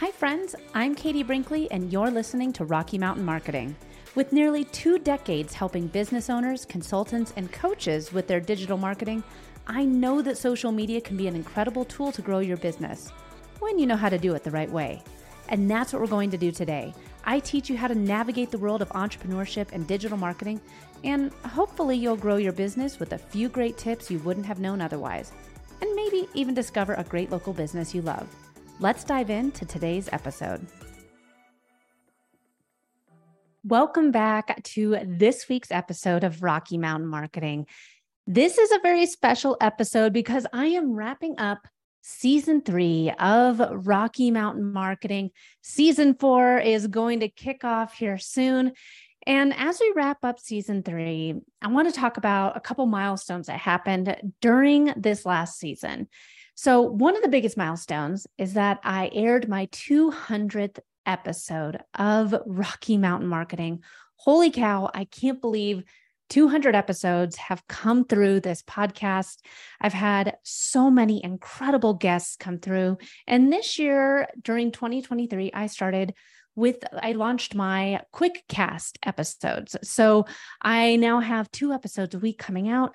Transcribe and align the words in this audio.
Hi, 0.00 0.10
friends. 0.10 0.54
I'm 0.72 0.94
Katie 0.94 1.22
Brinkley, 1.22 1.70
and 1.70 1.92
you're 1.92 2.10
listening 2.10 2.54
to 2.54 2.64
Rocky 2.64 2.96
Mountain 2.96 3.22
Marketing. 3.22 3.76
With 4.14 4.32
nearly 4.32 4.64
two 4.64 4.98
decades 4.98 5.52
helping 5.52 5.88
business 5.88 6.30
owners, 6.30 6.64
consultants, 6.64 7.34
and 7.36 7.52
coaches 7.52 8.10
with 8.10 8.26
their 8.26 8.40
digital 8.40 8.78
marketing, 8.78 9.22
I 9.66 9.84
know 9.84 10.22
that 10.22 10.38
social 10.38 10.72
media 10.72 11.02
can 11.02 11.18
be 11.18 11.26
an 11.26 11.36
incredible 11.36 11.84
tool 11.84 12.12
to 12.12 12.22
grow 12.22 12.38
your 12.38 12.56
business 12.56 13.10
when 13.58 13.78
you 13.78 13.86
know 13.86 13.94
how 13.94 14.08
to 14.08 14.16
do 14.16 14.34
it 14.34 14.42
the 14.42 14.50
right 14.50 14.70
way. 14.70 15.02
And 15.50 15.70
that's 15.70 15.92
what 15.92 16.00
we're 16.00 16.08
going 16.08 16.30
to 16.30 16.38
do 16.38 16.50
today. 16.50 16.94
I 17.24 17.38
teach 17.38 17.68
you 17.68 17.76
how 17.76 17.88
to 17.88 17.94
navigate 17.94 18.50
the 18.50 18.56
world 18.56 18.80
of 18.80 18.88
entrepreneurship 18.92 19.70
and 19.72 19.86
digital 19.86 20.16
marketing, 20.16 20.62
and 21.04 21.30
hopefully, 21.44 21.98
you'll 21.98 22.16
grow 22.16 22.36
your 22.36 22.52
business 22.52 22.98
with 22.98 23.12
a 23.12 23.18
few 23.18 23.50
great 23.50 23.76
tips 23.76 24.10
you 24.10 24.20
wouldn't 24.20 24.46
have 24.46 24.60
known 24.60 24.80
otherwise, 24.80 25.32
and 25.82 25.94
maybe 25.94 26.26
even 26.32 26.54
discover 26.54 26.94
a 26.94 27.04
great 27.04 27.30
local 27.30 27.52
business 27.52 27.94
you 27.94 28.00
love. 28.00 28.26
Let's 28.82 29.04
dive 29.04 29.28
into 29.28 29.66
today's 29.66 30.08
episode. 30.10 30.66
Welcome 33.62 34.10
back 34.10 34.62
to 34.62 34.96
this 35.04 35.50
week's 35.50 35.70
episode 35.70 36.24
of 36.24 36.42
Rocky 36.42 36.78
Mountain 36.78 37.06
Marketing. 37.06 37.66
This 38.26 38.56
is 38.56 38.72
a 38.72 38.80
very 38.82 39.04
special 39.04 39.58
episode 39.60 40.14
because 40.14 40.46
I 40.54 40.68
am 40.68 40.94
wrapping 40.94 41.38
up 41.38 41.58
season 42.00 42.62
three 42.62 43.12
of 43.18 43.60
Rocky 43.86 44.30
Mountain 44.30 44.72
Marketing. 44.72 45.30
Season 45.60 46.14
four 46.14 46.56
is 46.56 46.86
going 46.86 47.20
to 47.20 47.28
kick 47.28 47.64
off 47.64 47.92
here 47.92 48.16
soon. 48.16 48.72
And 49.26 49.54
as 49.58 49.78
we 49.78 49.92
wrap 49.94 50.24
up 50.24 50.40
season 50.40 50.82
three, 50.82 51.34
I 51.60 51.68
want 51.68 51.92
to 51.92 52.00
talk 52.00 52.16
about 52.16 52.56
a 52.56 52.60
couple 52.60 52.86
milestones 52.86 53.48
that 53.48 53.60
happened 53.60 54.16
during 54.40 54.94
this 54.96 55.26
last 55.26 55.58
season. 55.58 56.08
So, 56.62 56.82
one 56.82 57.16
of 57.16 57.22
the 57.22 57.28
biggest 57.28 57.56
milestones 57.56 58.26
is 58.36 58.52
that 58.52 58.80
I 58.84 59.10
aired 59.14 59.48
my 59.48 59.64
200th 59.68 60.78
episode 61.06 61.78
of 61.94 62.34
Rocky 62.44 62.98
Mountain 62.98 63.30
Marketing. 63.30 63.82
Holy 64.16 64.50
cow, 64.50 64.90
I 64.92 65.04
can't 65.04 65.40
believe 65.40 65.84
200 66.28 66.74
episodes 66.74 67.36
have 67.36 67.66
come 67.66 68.04
through 68.04 68.40
this 68.40 68.62
podcast. 68.62 69.38
I've 69.80 69.94
had 69.94 70.36
so 70.42 70.90
many 70.90 71.24
incredible 71.24 71.94
guests 71.94 72.36
come 72.36 72.58
through. 72.58 72.98
And 73.26 73.50
this 73.50 73.78
year, 73.78 74.28
during 74.42 74.70
2023, 74.70 75.52
I 75.54 75.66
started 75.66 76.12
with 76.56 76.84
I 76.92 77.12
launched 77.12 77.54
my 77.54 78.02
quick 78.12 78.44
cast 78.50 78.98
episodes. 79.02 79.78
So 79.82 80.26
I 80.60 80.96
now 80.96 81.20
have 81.20 81.50
two 81.52 81.72
episodes 81.72 82.14
a 82.14 82.18
week 82.18 82.36
coming 82.36 82.68
out. 82.68 82.92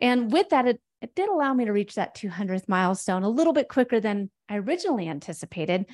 And 0.00 0.32
with 0.32 0.48
that, 0.48 0.66
it 0.66 0.80
it 1.00 1.14
did 1.14 1.28
allow 1.28 1.52
me 1.52 1.64
to 1.64 1.72
reach 1.72 1.94
that 1.94 2.16
200th 2.16 2.68
milestone 2.68 3.22
a 3.22 3.28
little 3.28 3.52
bit 3.52 3.68
quicker 3.68 4.00
than 4.00 4.30
I 4.48 4.56
originally 4.56 5.08
anticipated. 5.08 5.86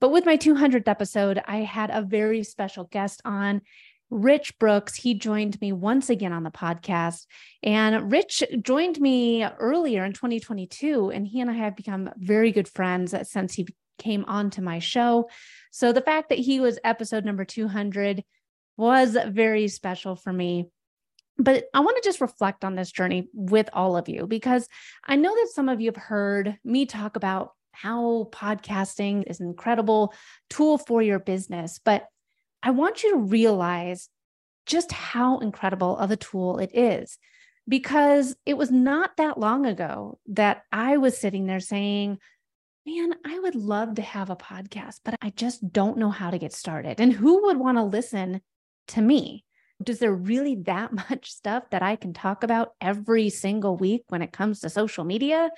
But 0.00 0.10
with 0.10 0.26
my 0.26 0.36
200th 0.36 0.88
episode, 0.88 1.42
I 1.46 1.58
had 1.58 1.90
a 1.90 2.02
very 2.02 2.42
special 2.42 2.84
guest 2.84 3.20
on. 3.24 3.62
Rich 4.10 4.58
Brooks, 4.58 4.94
he 4.94 5.12
joined 5.12 5.60
me 5.60 5.72
once 5.72 6.08
again 6.08 6.32
on 6.32 6.42
the 6.42 6.50
podcast. 6.50 7.26
And 7.62 8.10
Rich 8.10 8.42
joined 8.62 9.00
me 9.00 9.44
earlier 9.44 10.04
in 10.04 10.12
2022, 10.12 11.10
and 11.10 11.26
he 11.26 11.40
and 11.40 11.50
I 11.50 11.54
have 11.54 11.76
become 11.76 12.10
very 12.16 12.52
good 12.52 12.68
friends 12.68 13.14
since 13.28 13.54
he 13.54 13.66
came 13.98 14.24
onto 14.26 14.62
my 14.62 14.78
show. 14.78 15.28
So 15.70 15.92
the 15.92 16.00
fact 16.00 16.30
that 16.30 16.38
he 16.38 16.60
was 16.60 16.78
episode 16.84 17.24
number 17.24 17.44
200 17.44 18.24
was 18.76 19.16
very 19.26 19.68
special 19.68 20.16
for 20.16 20.32
me. 20.32 20.68
But 21.38 21.66
I 21.72 21.80
want 21.80 21.96
to 21.96 22.08
just 22.08 22.20
reflect 22.20 22.64
on 22.64 22.74
this 22.74 22.90
journey 22.90 23.28
with 23.32 23.70
all 23.72 23.96
of 23.96 24.08
you 24.08 24.26
because 24.26 24.68
I 25.04 25.16
know 25.16 25.34
that 25.34 25.50
some 25.54 25.68
of 25.68 25.80
you 25.80 25.86
have 25.86 26.02
heard 26.02 26.56
me 26.64 26.84
talk 26.84 27.16
about 27.16 27.52
how 27.72 28.28
podcasting 28.32 29.22
is 29.28 29.38
an 29.38 29.46
incredible 29.46 30.12
tool 30.50 30.78
for 30.78 31.00
your 31.00 31.20
business. 31.20 31.78
But 31.84 32.06
I 32.62 32.72
want 32.72 33.04
you 33.04 33.12
to 33.12 33.18
realize 33.18 34.08
just 34.66 34.90
how 34.90 35.38
incredible 35.38 35.96
of 35.96 36.10
a 36.10 36.16
tool 36.16 36.58
it 36.58 36.70
is 36.74 37.18
because 37.68 38.34
it 38.44 38.56
was 38.56 38.70
not 38.70 39.16
that 39.16 39.38
long 39.38 39.64
ago 39.64 40.18
that 40.26 40.62
I 40.72 40.96
was 40.96 41.16
sitting 41.16 41.46
there 41.46 41.60
saying, 41.60 42.18
Man, 42.86 43.14
I 43.24 43.38
would 43.38 43.54
love 43.54 43.96
to 43.96 44.02
have 44.02 44.30
a 44.30 44.36
podcast, 44.36 45.00
but 45.04 45.14
I 45.20 45.28
just 45.28 45.72
don't 45.72 45.98
know 45.98 46.08
how 46.10 46.30
to 46.30 46.38
get 46.38 46.54
started. 46.54 47.00
And 47.00 47.12
who 47.12 47.42
would 47.42 47.58
want 47.58 47.76
to 47.76 47.82
listen 47.82 48.40
to 48.88 49.02
me? 49.02 49.44
Is 49.86 49.98
there 49.98 50.14
really 50.14 50.56
that 50.66 50.92
much 51.10 51.30
stuff 51.30 51.70
that 51.70 51.82
I 51.82 51.96
can 51.96 52.12
talk 52.12 52.42
about 52.42 52.72
every 52.80 53.30
single 53.30 53.76
week 53.76 54.04
when 54.08 54.22
it 54.22 54.32
comes 54.32 54.60
to 54.60 54.70
social 54.70 55.04
media? 55.04 55.50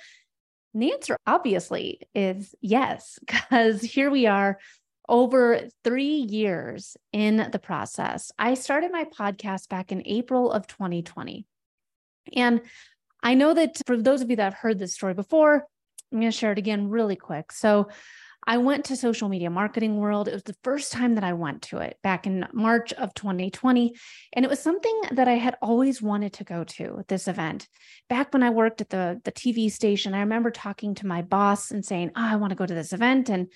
And 0.73 0.83
the 0.83 0.93
answer 0.93 1.17
obviously 1.27 2.01
is 2.15 2.55
yes, 2.61 3.19
because 3.25 3.81
here 3.81 4.09
we 4.09 4.27
are 4.27 4.59
over 5.09 5.61
three 5.83 6.25
years 6.29 6.95
in 7.11 7.49
the 7.51 7.59
process. 7.59 8.31
I 8.39 8.53
started 8.53 8.91
my 8.91 9.05
podcast 9.05 9.67
back 9.67 9.91
in 9.91 10.03
April 10.05 10.51
of 10.51 10.67
2020. 10.67 11.45
And 12.33 12.61
I 13.21 13.33
know 13.33 13.53
that 13.53 13.81
for 13.85 14.01
those 14.01 14.21
of 14.21 14.29
you 14.29 14.37
that 14.37 14.43
have 14.43 14.53
heard 14.53 14.79
this 14.79 14.93
story 14.93 15.13
before, 15.13 15.67
I'm 16.11 16.19
going 16.19 16.31
to 16.31 16.37
share 16.37 16.51
it 16.51 16.57
again 16.57 16.89
really 16.89 17.15
quick. 17.15 17.51
So, 17.51 17.89
I 18.47 18.57
went 18.57 18.85
to 18.85 18.95
social 18.95 19.29
media 19.29 19.49
marketing 19.49 19.97
world. 19.97 20.27
It 20.27 20.33
was 20.33 20.43
the 20.43 20.55
first 20.63 20.91
time 20.91 21.15
that 21.15 21.23
I 21.23 21.33
went 21.33 21.61
to 21.63 21.77
it 21.77 21.97
back 22.01 22.25
in 22.25 22.47
March 22.53 22.91
of 22.93 23.13
2020. 23.13 23.93
And 24.33 24.43
it 24.43 24.49
was 24.49 24.59
something 24.59 25.01
that 25.11 25.27
I 25.27 25.33
had 25.33 25.57
always 25.61 26.01
wanted 26.01 26.33
to 26.33 26.43
go 26.43 26.63
to 26.63 27.03
this 27.07 27.27
event. 27.27 27.67
Back 28.09 28.33
when 28.33 28.41
I 28.41 28.49
worked 28.49 28.81
at 28.81 28.89
the, 28.89 29.21
the 29.23 29.31
TV 29.31 29.71
station, 29.71 30.15
I 30.15 30.21
remember 30.21 30.49
talking 30.49 30.95
to 30.95 31.07
my 31.07 31.21
boss 31.21 31.69
and 31.69 31.85
saying, 31.85 32.11
oh, 32.15 32.25
I 32.25 32.37
want 32.37 32.49
to 32.49 32.55
go 32.55 32.65
to 32.65 32.73
this 32.73 32.93
event. 32.93 33.29
And 33.29 33.47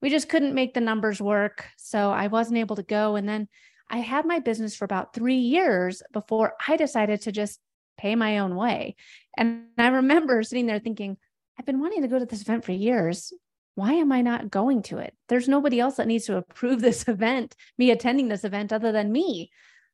we 0.00 0.10
just 0.10 0.28
couldn't 0.28 0.54
make 0.54 0.74
the 0.74 0.80
numbers 0.80 1.22
work. 1.22 1.64
So 1.76 2.10
I 2.10 2.26
wasn't 2.26 2.58
able 2.58 2.76
to 2.76 2.82
go. 2.82 3.14
And 3.14 3.28
then 3.28 3.48
I 3.88 3.98
had 3.98 4.26
my 4.26 4.40
business 4.40 4.74
for 4.74 4.84
about 4.84 5.14
three 5.14 5.36
years 5.36 6.02
before 6.12 6.54
I 6.66 6.76
decided 6.76 7.22
to 7.22 7.32
just 7.32 7.60
pay 7.96 8.16
my 8.16 8.38
own 8.38 8.56
way. 8.56 8.96
And 9.36 9.66
I 9.78 9.88
remember 9.88 10.42
sitting 10.42 10.66
there 10.66 10.80
thinking, 10.80 11.16
I've 11.58 11.66
been 11.66 11.80
wanting 11.80 12.02
to 12.02 12.08
go 12.08 12.18
to 12.18 12.26
this 12.26 12.42
event 12.42 12.64
for 12.64 12.72
years 12.72 13.32
why 13.74 13.94
am 13.94 14.12
I 14.12 14.22
not 14.22 14.50
going 14.50 14.82
to 14.84 14.98
it? 14.98 15.14
There's 15.28 15.48
nobody 15.48 15.80
else 15.80 15.96
that 15.96 16.06
needs 16.06 16.26
to 16.26 16.36
approve 16.36 16.80
this 16.82 17.08
event, 17.08 17.56
me 17.78 17.90
attending 17.90 18.28
this 18.28 18.44
event 18.44 18.72
other 18.72 18.92
than 18.92 19.12
me. 19.12 19.50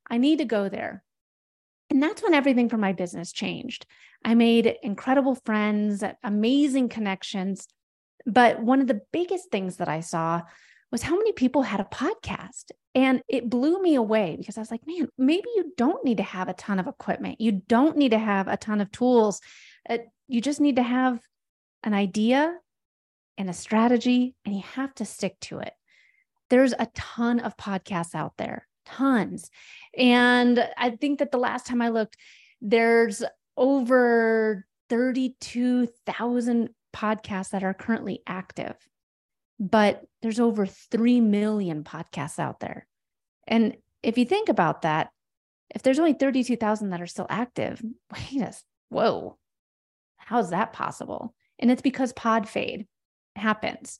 I 0.09 0.17
need 0.17 0.39
to 0.39 0.45
go 0.45 0.69
there. 0.69 1.03
And 1.89 2.01
that's 2.01 2.21
when 2.21 2.33
everything 2.33 2.69
for 2.69 2.77
my 2.77 2.93
business 2.93 3.31
changed. 3.31 3.85
I 4.23 4.35
made 4.35 4.75
incredible 4.83 5.35
friends, 5.35 6.03
amazing 6.23 6.89
connections. 6.89 7.67
But 8.25 8.61
one 8.61 8.81
of 8.81 8.87
the 8.87 9.01
biggest 9.11 9.49
things 9.49 9.77
that 9.77 9.87
I 9.87 10.01
saw 10.01 10.43
was 10.91 11.01
how 11.01 11.15
many 11.15 11.31
people 11.31 11.63
had 11.63 11.79
a 11.79 11.85
podcast. 11.85 12.71
And 12.95 13.21
it 13.27 13.49
blew 13.49 13.81
me 13.81 13.95
away 13.95 14.35
because 14.37 14.57
I 14.57 14.61
was 14.61 14.71
like, 14.71 14.85
man, 14.85 15.07
maybe 15.17 15.47
you 15.55 15.73
don't 15.77 16.03
need 16.03 16.17
to 16.17 16.23
have 16.23 16.49
a 16.49 16.53
ton 16.53 16.79
of 16.79 16.87
equipment. 16.87 17.39
You 17.39 17.63
don't 17.67 17.97
need 17.97 18.11
to 18.11 18.19
have 18.19 18.47
a 18.47 18.57
ton 18.57 18.81
of 18.81 18.91
tools. 18.91 19.41
Uh, 19.89 19.99
you 20.27 20.41
just 20.41 20.59
need 20.59 20.75
to 20.75 20.83
have 20.83 21.19
an 21.83 21.93
idea 21.93 22.55
and 23.39 23.49
a 23.49 23.53
strategy, 23.53 24.35
and 24.45 24.53
you 24.53 24.61
have 24.73 24.93
to 24.95 25.05
stick 25.05 25.39
to 25.39 25.59
it. 25.59 25.73
There's 26.49 26.73
a 26.73 26.89
ton 26.93 27.39
of 27.39 27.55
podcasts 27.55 28.13
out 28.13 28.33
there, 28.37 28.67
tons. 28.85 29.49
And 29.97 30.67
I 30.77 30.91
think 30.91 31.19
that 31.19 31.31
the 31.31 31.37
last 31.37 31.65
time 31.65 31.81
I 31.81 31.87
looked, 31.89 32.17
there's 32.61 33.23
over 33.55 34.65
32,000 34.89 36.69
podcasts 36.93 37.49
that 37.51 37.63
are 37.63 37.73
currently 37.73 38.21
active, 38.27 38.75
but 39.57 40.03
there's 40.21 40.39
over 40.39 40.65
3 40.65 41.21
million 41.21 41.85
podcasts 41.85 42.39
out 42.39 42.59
there. 42.59 42.87
And 43.47 43.77
if 44.03 44.17
you 44.17 44.25
think 44.25 44.49
about 44.49 44.81
that, 44.81 45.11
if 45.73 45.81
there's 45.81 45.99
only 45.99 46.13
32,000 46.13 46.89
that 46.89 47.01
are 47.01 47.07
still 47.07 47.27
active, 47.29 47.81
wait 48.11 48.41
a 48.41 48.53
whoa, 48.89 49.37
how 50.17 50.39
is 50.39 50.49
that 50.49 50.73
possible? 50.73 51.33
And 51.57 51.71
it's 51.71 51.81
because 51.81 52.11
pod 52.11 52.49
fade 52.49 52.87
happens. 53.35 53.99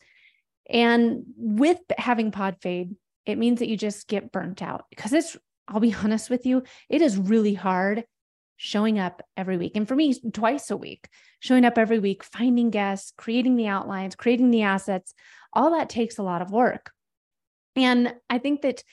And 0.69 1.23
with 1.35 1.79
having 1.97 2.31
pod 2.31 2.57
fade, 2.61 2.95
it 3.25 3.37
means 3.37 3.59
that 3.59 3.69
you 3.69 3.77
just 3.77 4.07
get 4.07 4.31
burnt 4.31 4.61
out 4.61 4.85
because 4.89 5.13
it's, 5.13 5.37
I'll 5.67 5.79
be 5.79 5.95
honest 6.03 6.29
with 6.29 6.45
you, 6.45 6.63
it 6.89 7.01
is 7.01 7.17
really 7.17 7.53
hard 7.53 8.05
showing 8.57 8.99
up 8.99 9.21
every 9.37 9.57
week. 9.57 9.73
And 9.75 9.87
for 9.87 9.95
me, 9.95 10.13
twice 10.33 10.69
a 10.69 10.77
week, 10.77 11.07
showing 11.39 11.63
up 11.63 11.77
every 11.77 11.99
week, 11.99 12.23
finding 12.23 12.69
guests, 12.69 13.13
creating 13.17 13.55
the 13.55 13.67
outlines, 13.67 14.15
creating 14.15 14.51
the 14.51 14.63
assets, 14.63 15.13
all 15.53 15.71
that 15.71 15.89
takes 15.89 16.17
a 16.17 16.23
lot 16.23 16.41
of 16.41 16.51
work. 16.51 16.91
And 17.75 18.13
I 18.29 18.37
think 18.37 18.61
that 18.63 18.83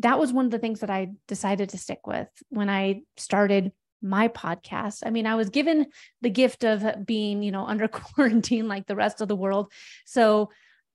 that 0.00 0.18
was 0.18 0.32
one 0.32 0.46
of 0.46 0.50
the 0.50 0.58
things 0.58 0.80
that 0.80 0.90
I 0.90 1.12
decided 1.28 1.68
to 1.68 1.78
stick 1.78 2.06
with 2.06 2.28
when 2.48 2.68
I 2.68 3.02
started 3.16 3.72
my 4.02 4.28
podcast. 4.28 5.02
I 5.04 5.10
mean, 5.10 5.26
I 5.26 5.34
was 5.34 5.50
given 5.50 5.86
the 6.20 6.30
gift 6.30 6.64
of 6.64 7.06
being, 7.06 7.42
you 7.42 7.52
know, 7.52 7.66
under 7.66 7.88
quarantine 7.88 8.68
like 8.68 8.86
the 8.86 8.96
rest 8.96 9.20
of 9.20 9.28
the 9.28 9.36
world. 9.36 9.72
So 10.04 10.50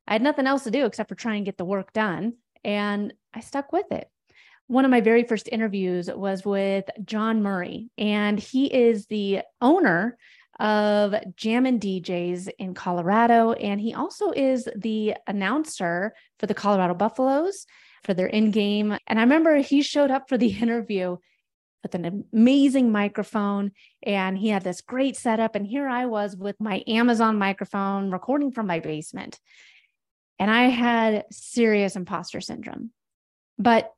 I 0.08 0.14
had 0.14 0.22
nothing 0.22 0.48
else 0.48 0.64
to 0.64 0.72
do 0.72 0.86
except 0.86 1.10
for 1.10 1.16
try 1.16 1.36
and 1.36 1.46
get 1.46 1.58
the 1.58 1.66
work 1.66 1.94
done. 1.94 2.34
And 2.64 3.14
I 3.34 3.42
stuck 3.42 3.72
with 3.72 3.92
it. 3.92 4.10
One 4.68 4.84
of 4.84 4.92
my 4.92 5.00
very 5.00 5.24
first 5.24 5.48
interviews 5.50 6.10
was 6.12 6.46
with 6.46 6.86
John 7.06 7.42
Murray, 7.42 7.90
and 7.98 8.38
he 8.38 8.66
is 8.66 9.06
the 9.06 9.42
owner 9.62 10.18
of 10.60 11.16
Jammin' 11.36 11.80
DJs 11.80 12.50
in 12.58 12.74
Colorado. 12.74 13.54
And 13.54 13.80
he 13.80 13.94
also 13.94 14.32
is 14.32 14.68
the 14.76 15.16
announcer 15.28 16.14
for 16.40 16.48
the 16.48 16.54
Colorado 16.54 16.96
Buffaloes 16.96 17.66
for 18.04 18.14
their 18.14 18.28
in 18.28 18.52
game. 18.52 18.98
And 19.08 19.20
I 19.20 19.24
remember 19.24 19.58
he 19.58 19.82
showed 19.82 20.12
up 20.12 20.28
for 20.28 20.38
the 20.38 20.58
interview 20.62 21.18
with 21.84 21.96
an 21.96 22.26
amazing 22.34 22.92
microphone 22.92 23.72
and 24.04 24.38
he 24.38 24.50
had 24.50 24.64
this 24.64 24.82
great 24.82 25.16
setup. 25.16 25.56
And 25.56 25.66
here 25.66 25.88
I 25.88 26.06
was 26.06 26.36
with 26.36 26.60
my 26.60 26.84
Amazon 26.88 27.38
microphone 27.38 28.12
recording 28.12 28.52
from 28.52 28.68
my 28.68 28.80
basement. 28.80 29.40
And 30.40 30.52
I 30.52 30.64
had 30.64 31.26
serious 31.32 31.96
imposter 31.96 32.42
syndrome. 32.42 32.92
But 33.58 33.94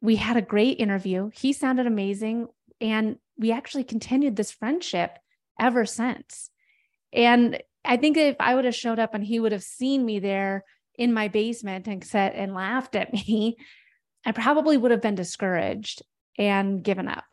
we 0.00 0.16
had 0.16 0.36
a 0.36 0.42
great 0.42 0.80
interview. 0.80 1.30
He 1.34 1.52
sounded 1.52 1.86
amazing. 1.86 2.48
And 2.80 3.16
we 3.36 3.52
actually 3.52 3.84
continued 3.84 4.36
this 4.36 4.50
friendship 4.50 5.18
ever 5.60 5.86
since. 5.86 6.50
And 7.12 7.62
I 7.84 7.96
think 7.96 8.16
if 8.16 8.36
I 8.40 8.54
would 8.54 8.64
have 8.64 8.74
showed 8.74 8.98
up 8.98 9.14
and 9.14 9.24
he 9.24 9.40
would 9.40 9.52
have 9.52 9.62
seen 9.62 10.04
me 10.04 10.18
there 10.18 10.64
in 10.96 11.12
my 11.12 11.28
basement 11.28 11.86
and 11.86 12.04
said 12.04 12.32
and 12.34 12.54
laughed 12.54 12.94
at 12.96 13.12
me, 13.12 13.56
I 14.26 14.32
probably 14.32 14.76
would 14.76 14.90
have 14.90 15.00
been 15.00 15.14
discouraged 15.14 16.02
and 16.38 16.82
given 16.82 17.08
up. 17.08 17.24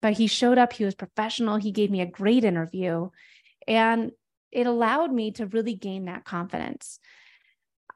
But 0.00 0.14
he 0.14 0.26
showed 0.26 0.56
up, 0.56 0.72
he 0.72 0.84
was 0.84 0.94
professional, 0.94 1.56
he 1.56 1.72
gave 1.72 1.90
me 1.90 2.00
a 2.00 2.06
great 2.06 2.44
interview, 2.44 3.10
and 3.66 4.12
it 4.52 4.66
allowed 4.66 5.12
me 5.12 5.32
to 5.32 5.46
really 5.46 5.74
gain 5.74 6.04
that 6.04 6.24
confidence. 6.24 7.00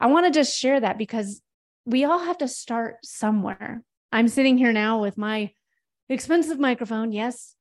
I 0.01 0.09
want 0.09 0.27
to 0.27 0.33
just 0.33 0.59
share 0.59 0.81
that 0.81 0.99
because 0.99 1.41
we 1.87 2.05
all 2.05 2.19
have 2.19 2.39
to 2.39 2.49
start 2.49 2.97
somewhere. 3.05 3.83
I'm 4.13 4.29
sitting 4.29 4.59
here 4.59 4.73
now 4.73 5.01
with 5.01 5.17
my 5.17 5.53
expensive 6.09 6.59
microphone. 6.59 7.13
Yes, 7.13 7.55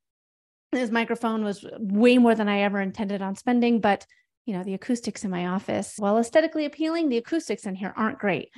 this 0.72 0.90
microphone 0.90 1.44
was 1.44 1.66
way 1.78 2.18
more 2.18 2.36
than 2.36 2.50
I 2.50 2.62
ever 2.62 2.82
intended 2.82 3.22
on 3.22 3.36
spending, 3.36 3.82
but 3.82 4.06
you 4.46 4.54
know, 4.54 4.64
the 4.64 4.74
acoustics 4.74 5.24
in 5.24 5.30
my 5.30 5.48
office, 5.48 5.94
while 5.98 6.18
aesthetically 6.18 6.66
appealing, 6.66 7.10
the 7.10 7.18
acoustics 7.18 7.66
in 7.66 7.76
here 7.76 7.94
aren't 7.96 8.18
great. 8.18 8.50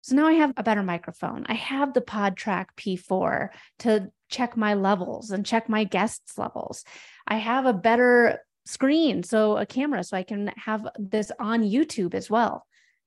So 0.00 0.14
now 0.16 0.26
I 0.26 0.34
have 0.34 0.54
a 0.56 0.62
better 0.62 0.82
microphone. 0.82 1.44
I 1.48 1.54
have 1.54 1.92
the 1.92 2.00
PodTrak 2.00 2.66
P4 2.76 3.48
to 3.80 4.10
check 4.28 4.56
my 4.56 4.74
levels 4.74 5.30
and 5.30 5.44
check 5.44 5.68
my 5.68 5.84
guests' 5.84 6.38
levels. 6.38 6.84
I 7.26 7.36
have 7.36 7.66
a 7.66 7.72
better 7.72 8.40
screen, 8.66 9.22
so 9.22 9.56
a 9.56 9.66
camera, 9.66 10.04
so 10.04 10.16
I 10.16 10.22
can 10.22 10.52
have 10.56 10.86
this 10.98 11.32
on 11.38 11.62
YouTube 11.62 12.14
as 12.14 12.30
well. 12.30 12.66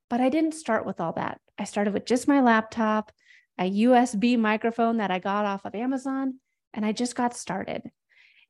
But 0.10 0.20
I 0.20 0.30
didn't 0.30 0.54
start 0.54 0.86
with 0.86 1.00
all 1.00 1.14
that. 1.14 1.40
I 1.58 1.64
started 1.64 1.94
with 1.94 2.06
just 2.06 2.28
my 2.28 2.42
laptop, 2.42 3.12
a 3.60 3.70
USB 3.70 4.38
microphone 4.38 4.98
that 4.98 5.12
I 5.12 5.20
got 5.20 5.46
off 5.46 5.66
of 5.66 5.76
Amazon, 5.76 6.40
and 6.74 6.86
I 6.86 6.92
just 6.92 7.16
got 7.16 7.36
started. 7.36 7.84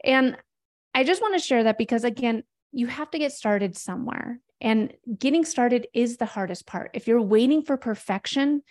And 0.04 0.38
I 0.94 1.04
just 1.04 1.22
want 1.22 1.36
to 1.36 1.46
share 1.46 1.66
that 1.66 1.78
because, 1.78 2.04
again, 2.04 2.44
you 2.72 2.88
have 2.88 3.12
to 3.12 3.20
get 3.20 3.34
started 3.34 3.78
somewhere. 3.78 4.40
And 4.62 4.94
getting 5.18 5.44
started 5.44 5.88
is 5.94 6.18
the 6.18 6.26
hardest 6.26 6.68
part. 6.68 6.92
If 6.94 7.08
you're 7.08 7.22
waiting 7.22 7.64
for 7.64 7.78
perfection, 7.78 8.62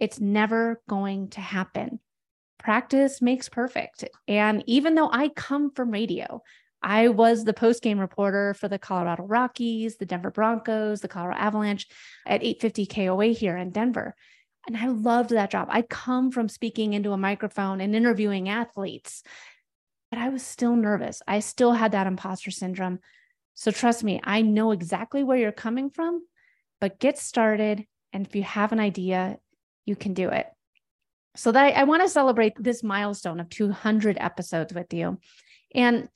it's 0.00 0.20
never 0.20 0.80
going 0.88 1.28
to 1.30 1.40
happen. 1.40 1.98
Practice 2.58 3.20
makes 3.20 3.48
perfect. 3.48 4.04
And 4.28 4.62
even 4.66 4.94
though 4.94 5.10
I 5.10 5.28
come 5.28 5.72
from 5.72 5.90
radio, 5.90 6.42
I 6.82 7.08
was 7.08 7.44
the 7.44 7.52
post 7.52 7.82
game 7.82 7.98
reporter 7.98 8.54
for 8.54 8.68
the 8.68 8.78
Colorado 8.78 9.24
Rockies, 9.24 9.96
the 9.96 10.06
Denver 10.06 10.30
Broncos, 10.30 11.00
the 11.00 11.08
Colorado 11.08 11.38
Avalanche 11.38 11.86
at 12.26 12.42
850 12.42 12.86
KOA 12.86 13.26
here 13.26 13.56
in 13.56 13.70
Denver. 13.70 14.14
And 14.66 14.76
I 14.76 14.86
loved 14.88 15.30
that 15.30 15.50
job. 15.50 15.68
I 15.70 15.82
come 15.82 16.30
from 16.30 16.48
speaking 16.48 16.92
into 16.92 17.12
a 17.12 17.18
microphone 17.18 17.80
and 17.80 17.94
interviewing 17.94 18.48
athletes, 18.48 19.22
but 20.10 20.18
I 20.18 20.28
was 20.28 20.42
still 20.42 20.76
nervous. 20.76 21.22
I 21.26 21.40
still 21.40 21.72
had 21.72 21.92
that 21.92 22.06
imposter 22.06 22.50
syndrome. 22.50 23.00
So 23.54 23.70
trust 23.70 24.04
me, 24.04 24.20
I 24.24 24.42
know 24.42 24.72
exactly 24.72 25.22
where 25.22 25.36
you're 25.36 25.52
coming 25.52 25.90
from, 25.90 26.22
but 26.80 26.98
get 26.98 27.18
started. 27.18 27.84
And 28.12 28.26
if 28.26 28.34
you 28.34 28.42
have 28.42 28.72
an 28.72 28.80
idea, 28.80 29.38
you 29.84 29.96
can 29.96 30.14
do 30.14 30.30
it. 30.30 30.46
So 31.36 31.52
that 31.52 31.64
I, 31.64 31.70
I 31.70 31.84
want 31.84 32.02
to 32.02 32.08
celebrate 32.08 32.54
this 32.58 32.82
milestone 32.82 33.40
of 33.40 33.48
200 33.50 34.16
episodes 34.18 34.72
with 34.72 34.92
you. 34.92 35.18
And 35.74 36.08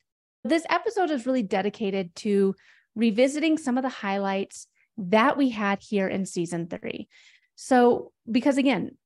this 0.42 0.66
episode 0.68 1.10
is 1.10 1.26
really 1.26 1.42
dedicated 1.42 2.14
to 2.16 2.54
revisiting 2.94 3.58
some 3.58 3.76
of 3.76 3.82
the 3.82 3.88
highlights 3.88 4.66
that 4.96 5.36
we 5.36 5.50
had 5.50 5.80
here 5.82 6.08
in 6.08 6.26
season 6.26 6.68
three. 6.68 7.08
So, 7.56 8.12
because 8.30 8.58
again, 8.58 8.96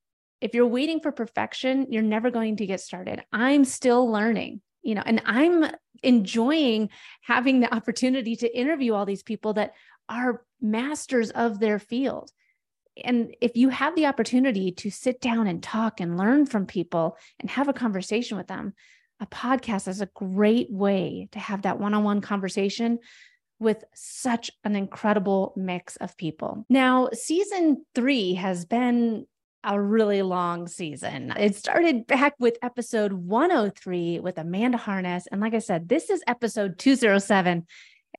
if 0.40 0.54
you're 0.54 0.66
waiting 0.66 1.00
for 1.00 1.12
perfection, 1.12 1.86
you're 1.90 2.02
never 2.02 2.30
going 2.30 2.56
to 2.56 2.66
get 2.66 2.80
started. 2.80 3.22
I'm 3.32 3.64
still 3.64 4.10
learning, 4.10 4.60
you 4.82 4.94
know, 4.94 5.02
and 5.04 5.22
I'm 5.24 5.70
enjoying 6.02 6.90
having 7.22 7.60
the 7.60 7.74
opportunity 7.74 8.36
to 8.36 8.58
interview 8.58 8.94
all 8.94 9.06
these 9.06 9.22
people 9.22 9.54
that 9.54 9.74
are 10.08 10.42
masters 10.60 11.30
of 11.30 11.60
their 11.60 11.78
field. 11.78 12.30
And 13.04 13.34
if 13.40 13.56
you 13.56 13.68
have 13.68 13.94
the 13.94 14.06
opportunity 14.06 14.72
to 14.72 14.90
sit 14.90 15.20
down 15.20 15.46
and 15.46 15.62
talk 15.62 16.00
and 16.00 16.18
learn 16.18 16.46
from 16.46 16.66
people 16.66 17.16
and 17.38 17.50
have 17.50 17.68
a 17.68 17.72
conversation 17.72 18.36
with 18.36 18.48
them, 18.48 18.74
a 19.20 19.26
podcast 19.26 19.88
is 19.88 20.00
a 20.00 20.10
great 20.14 20.70
way 20.70 21.28
to 21.32 21.38
have 21.38 21.62
that 21.62 21.78
one 21.78 21.94
on 21.94 22.04
one 22.04 22.20
conversation 22.20 22.98
with 23.60 23.82
such 23.94 24.50
an 24.64 24.76
incredible 24.76 25.52
mix 25.56 25.96
of 25.96 26.16
people. 26.16 26.64
Now, 26.68 27.08
season 27.12 27.84
three 27.94 28.34
has 28.34 28.64
been 28.64 29.26
a 29.64 29.80
really 29.80 30.22
long 30.22 30.68
season. 30.68 31.32
It 31.36 31.56
started 31.56 32.06
back 32.06 32.34
with 32.38 32.58
episode 32.62 33.12
103 33.12 34.20
with 34.20 34.38
Amanda 34.38 34.78
Harness. 34.78 35.26
And 35.30 35.40
like 35.40 35.54
I 35.54 35.58
said, 35.58 35.88
this 35.88 36.10
is 36.10 36.22
episode 36.26 36.78
207. 36.78 37.66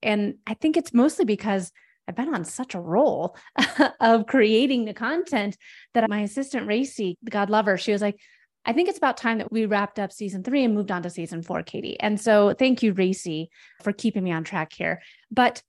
And 0.01 0.35
I 0.45 0.53
think 0.53 0.77
it's 0.77 0.93
mostly 0.93 1.25
because 1.25 1.71
I've 2.07 2.15
been 2.15 2.33
on 2.33 2.43
such 2.43 2.75
a 2.75 2.79
roll 2.79 3.37
of 3.99 4.25
creating 4.25 4.85
the 4.85 4.93
content 4.93 5.57
that 5.93 6.09
my 6.09 6.21
assistant 6.21 6.67
Racy, 6.67 7.17
God 7.29 7.49
love 7.49 7.65
her, 7.67 7.77
she 7.77 7.91
was 7.91 8.01
like, 8.01 8.19
I 8.65 8.73
think 8.73 8.89
it's 8.89 8.97
about 8.97 9.17
time 9.17 9.37
that 9.37 9.51
we 9.51 9.65
wrapped 9.65 9.99
up 9.99 10.11
season 10.11 10.43
three 10.43 10.63
and 10.63 10.73
moved 10.73 10.91
on 10.91 11.01
to 11.03 11.09
season 11.09 11.41
four, 11.41 11.63
Katie. 11.63 11.99
And 11.99 12.19
so 12.19 12.53
thank 12.53 12.83
you, 12.83 12.93
Racy, 12.93 13.49
for 13.81 13.93
keeping 13.93 14.23
me 14.23 14.31
on 14.31 14.43
track 14.43 14.73
here. 14.73 15.01
But 15.31 15.63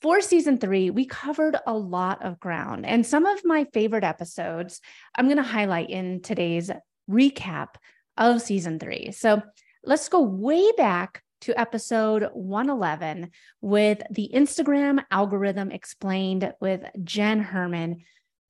for 0.00 0.20
season 0.20 0.58
three, 0.58 0.90
we 0.90 1.06
covered 1.06 1.56
a 1.66 1.72
lot 1.72 2.24
of 2.24 2.38
ground. 2.38 2.86
And 2.86 3.04
some 3.04 3.26
of 3.26 3.44
my 3.44 3.66
favorite 3.72 4.04
episodes 4.04 4.80
I'm 5.14 5.26
going 5.26 5.38
to 5.38 5.42
highlight 5.42 5.90
in 5.90 6.22
today's 6.22 6.70
recap 7.10 7.68
of 8.16 8.42
season 8.42 8.78
three. 8.78 9.10
So 9.12 9.42
let's 9.84 10.08
go 10.08 10.20
way 10.22 10.70
back 10.76 11.22
to 11.42 11.58
episode 11.58 12.28
111 12.32 13.30
with 13.60 14.02
the 14.10 14.30
Instagram 14.34 15.04
algorithm 15.10 15.70
explained 15.70 16.52
with 16.60 16.82
Jenn 17.04 17.40
Herman. 17.40 17.98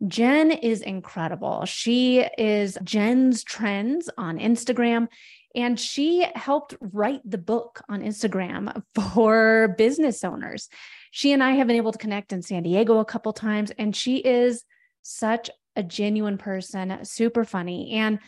Jenn 0.07 0.51
is 0.51 0.81
incredible. 0.81 1.65
She 1.65 2.21
is 2.39 2.79
Jenn's 2.83 3.43
Trends 3.45 4.09
on 4.17 4.39
Instagram, 4.39 5.09
and 5.55 5.79
she 5.79 6.27
helped 6.35 6.77
write 6.81 7.21
the 7.25 7.39
book 7.39 7.83
on 7.89 8.03
Instagram 8.03 8.83
for 8.95 9.75
business 9.77 10.25
owners. 10.25 10.69
She 11.11 11.33
and 11.33 11.43
I 11.43 11.53
have 11.53 11.67
been 11.67 11.77
able 11.77 11.93
to 11.93 11.99
connect 11.99 12.33
in 12.33 12.43
San 12.43 12.63
Diego 12.63 12.99
a 12.99 13.05
couple 13.05 13.33
times, 13.33 13.71
and 13.73 13.95
she 13.95 14.17
is 14.19 14.65
such 15.03 15.51
a 15.77 15.83
genuine 15.83 16.39
person, 16.39 17.05
super 17.05 17.45
funny. 17.45 17.93
And 17.93 18.19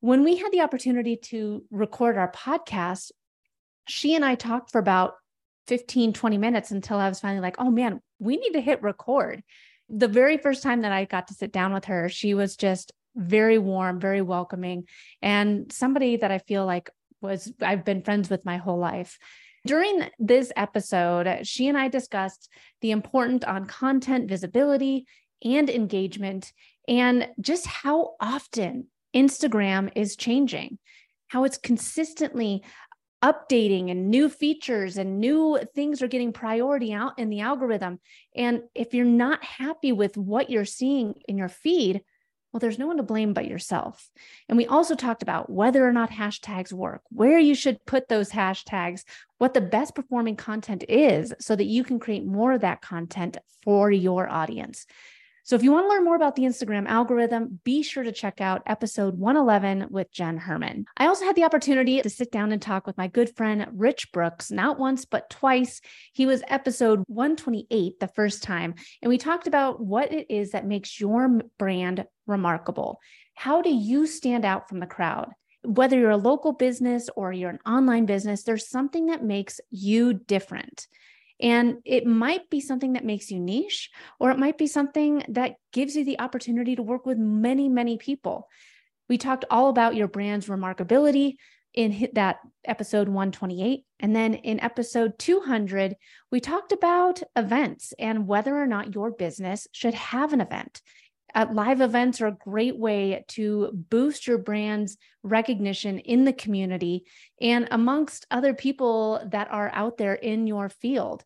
when 0.00 0.24
we 0.24 0.36
had 0.36 0.52
the 0.52 0.60
opportunity 0.60 1.16
to 1.16 1.64
record 1.70 2.16
our 2.16 2.30
podcast, 2.30 3.10
she 3.86 4.14
and 4.14 4.24
I 4.24 4.34
talked 4.34 4.70
for 4.70 4.78
about 4.78 5.14
15, 5.68 6.12
20 6.12 6.38
minutes 6.38 6.70
until 6.70 6.98
I 6.98 7.08
was 7.08 7.20
finally 7.20 7.40
like, 7.40 7.56
oh 7.58 7.70
man, 7.70 8.00
we 8.18 8.36
need 8.36 8.52
to 8.52 8.60
hit 8.60 8.82
record 8.82 9.42
the 9.88 10.08
very 10.08 10.36
first 10.36 10.62
time 10.62 10.82
that 10.82 10.92
I 10.92 11.04
got 11.04 11.28
to 11.28 11.34
sit 11.34 11.52
down 11.52 11.72
with 11.72 11.86
her, 11.86 12.08
she 12.08 12.34
was 12.34 12.56
just 12.56 12.92
very 13.16 13.58
warm, 13.58 14.00
very 14.00 14.22
welcoming, 14.22 14.86
and 15.22 15.72
somebody 15.72 16.16
that 16.16 16.30
I 16.30 16.38
feel 16.38 16.66
like 16.66 16.90
was 17.20 17.52
I've 17.60 17.84
been 17.84 18.02
friends 18.02 18.30
with 18.30 18.44
my 18.44 18.58
whole 18.58 18.78
life. 18.78 19.18
During 19.66 20.08
this 20.18 20.52
episode, 20.56 21.46
she 21.46 21.68
and 21.68 21.76
I 21.76 21.88
discussed 21.88 22.48
the 22.80 22.90
importance 22.90 23.44
on 23.44 23.66
content 23.66 24.28
visibility 24.28 25.06
and 25.44 25.68
engagement, 25.68 26.52
and 26.86 27.28
just 27.40 27.66
how 27.66 28.14
often 28.20 28.86
Instagram 29.14 29.90
is 29.94 30.16
changing, 30.16 30.78
how 31.28 31.44
it's 31.44 31.58
consistently 31.58 32.62
updating 33.22 33.90
and 33.90 34.10
new 34.10 34.28
features 34.28 34.96
and 34.96 35.18
new 35.18 35.58
things 35.74 36.02
are 36.02 36.08
getting 36.08 36.32
priority 36.32 36.92
out 36.92 37.18
in 37.18 37.30
the 37.30 37.40
algorithm. 37.40 37.98
And 38.36 38.62
if 38.74 38.94
you're 38.94 39.04
not 39.04 39.42
happy 39.42 39.92
with 39.92 40.16
what 40.16 40.50
you're 40.50 40.64
seeing 40.64 41.14
in 41.26 41.36
your 41.36 41.48
feed, 41.48 42.02
well, 42.52 42.60
there's 42.60 42.78
no 42.78 42.86
one 42.86 42.96
to 42.96 43.02
blame 43.02 43.34
but 43.34 43.46
yourself. 43.46 44.10
And 44.48 44.56
we 44.56 44.66
also 44.66 44.94
talked 44.94 45.22
about 45.22 45.50
whether 45.50 45.86
or 45.86 45.92
not 45.92 46.10
hashtags 46.10 46.72
work, 46.72 47.02
where 47.10 47.38
you 47.38 47.54
should 47.54 47.84
put 47.84 48.08
those 48.08 48.30
hashtags, 48.30 49.04
what 49.36 49.54
the 49.54 49.60
best 49.60 49.94
performing 49.94 50.36
content 50.36 50.84
is 50.88 51.34
so 51.40 51.54
that 51.54 51.64
you 51.64 51.84
can 51.84 51.98
create 51.98 52.24
more 52.24 52.52
of 52.52 52.62
that 52.62 52.80
content 52.80 53.36
for 53.62 53.90
your 53.90 54.28
audience. 54.28 54.86
So 55.48 55.56
if 55.56 55.62
you 55.62 55.72
want 55.72 55.86
to 55.86 55.88
learn 55.88 56.04
more 56.04 56.14
about 56.14 56.36
the 56.36 56.42
Instagram 56.42 56.86
algorithm, 56.86 57.58
be 57.64 57.82
sure 57.82 58.02
to 58.02 58.12
check 58.12 58.38
out 58.38 58.60
episode 58.66 59.18
111 59.18 59.86
with 59.88 60.12
Jenn 60.12 60.36
Herman. 60.36 60.84
I 60.98 61.06
also 61.06 61.24
had 61.24 61.36
the 61.36 61.44
opportunity 61.44 62.02
to 62.02 62.10
sit 62.10 62.30
down 62.30 62.52
and 62.52 62.60
talk 62.60 62.86
with 62.86 62.98
my 62.98 63.06
good 63.06 63.34
friend 63.34 63.66
Rich 63.72 64.12
Brooks, 64.12 64.50
not 64.50 64.78
once, 64.78 65.06
but 65.06 65.30
twice. 65.30 65.80
He 66.12 66.26
was 66.26 66.42
episode 66.48 67.02
128 67.06 67.98
the 67.98 68.08
first 68.08 68.42
time, 68.42 68.74
and 69.00 69.08
we 69.08 69.16
talked 69.16 69.46
about 69.46 69.80
what 69.80 70.12
it 70.12 70.26
is 70.28 70.50
that 70.50 70.66
makes 70.66 71.00
your 71.00 71.40
brand 71.58 72.04
remarkable. 72.26 73.00
How 73.32 73.62
do 73.62 73.70
you 73.70 74.06
stand 74.06 74.44
out 74.44 74.68
from 74.68 74.80
the 74.80 74.86
crowd? 74.86 75.32
Whether 75.64 75.98
you're 75.98 76.10
a 76.10 76.18
local 76.18 76.52
business 76.52 77.08
or 77.16 77.32
you're 77.32 77.48
an 77.48 77.60
online 77.66 78.04
business, 78.04 78.42
there's 78.42 78.68
something 78.68 79.06
that 79.06 79.24
makes 79.24 79.62
you 79.70 80.12
different. 80.12 80.86
And 81.40 81.78
it 81.84 82.06
might 82.06 82.50
be 82.50 82.60
something 82.60 82.94
that 82.94 83.04
makes 83.04 83.30
you 83.30 83.38
niche, 83.38 83.90
or 84.18 84.30
it 84.30 84.38
might 84.38 84.58
be 84.58 84.66
something 84.66 85.22
that 85.28 85.54
gives 85.72 85.94
you 85.96 86.04
the 86.04 86.20
opportunity 86.20 86.76
to 86.76 86.82
work 86.82 87.06
with 87.06 87.18
many, 87.18 87.68
many 87.68 87.96
people. 87.96 88.48
We 89.08 89.18
talked 89.18 89.44
all 89.50 89.68
about 89.68 89.94
your 89.94 90.08
brand's 90.08 90.48
remarkability 90.48 91.36
in 91.74 92.08
that 92.14 92.38
episode 92.64 93.08
128. 93.08 93.84
And 94.00 94.16
then 94.16 94.34
in 94.34 94.60
episode 94.60 95.18
200, 95.18 95.94
we 96.30 96.40
talked 96.40 96.72
about 96.72 97.22
events 97.36 97.92
and 97.98 98.26
whether 98.26 98.56
or 98.56 98.66
not 98.66 98.94
your 98.94 99.10
business 99.10 99.68
should 99.72 99.94
have 99.94 100.32
an 100.32 100.40
event. 100.40 100.82
Uh, 101.34 101.46
live 101.52 101.80
events 101.80 102.20
are 102.20 102.28
a 102.28 102.32
great 102.32 102.76
way 102.76 103.24
to 103.28 103.70
boost 103.72 104.26
your 104.26 104.38
brand's 104.38 104.96
recognition 105.22 105.98
in 105.98 106.24
the 106.24 106.32
community 106.32 107.04
and 107.40 107.68
amongst 107.70 108.26
other 108.30 108.54
people 108.54 109.22
that 109.30 109.48
are 109.50 109.70
out 109.74 109.98
there 109.98 110.14
in 110.14 110.46
your 110.46 110.68
field. 110.68 111.24